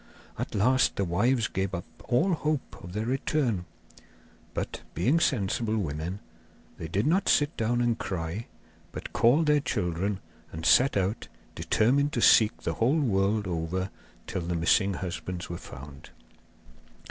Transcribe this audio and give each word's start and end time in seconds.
At 0.39 0.55
last 0.55 0.95
the 0.95 1.05
wives 1.05 1.47
gave 1.47 1.75
up 1.75 1.85
all 2.05 2.33
hope 2.33 2.83
of 2.83 2.93
their 2.93 3.05
return; 3.05 3.65
but, 4.55 4.81
being 4.95 5.19
sensible 5.19 5.77
women, 5.77 6.21
they 6.79 6.87
did 6.87 7.05
not 7.05 7.29
sit 7.29 7.55
down 7.55 7.81
and 7.81 7.99
cry, 7.99 8.47
but 8.91 9.13
called 9.13 9.45
their 9.45 9.59
children, 9.59 10.19
and 10.51 10.65
set 10.65 10.97
out, 10.97 11.27
determined 11.53 12.13
to 12.13 12.19
seek 12.21 12.63
the 12.63 12.73
whole 12.73 12.99
world 12.99 13.45
over 13.45 13.91
till 14.25 14.41
the 14.41 14.55
missing 14.55 14.95
husbands 14.95 15.51
were 15.51 15.57
found. 15.59 16.09